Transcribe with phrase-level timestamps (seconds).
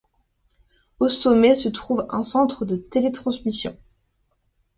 [0.97, 3.77] Au sommet se trouve un centre de télé-transmission.